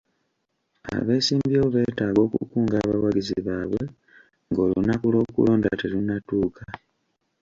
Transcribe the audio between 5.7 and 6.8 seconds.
terunnatuuka.